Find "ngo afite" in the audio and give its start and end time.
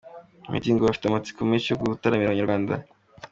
0.73-1.05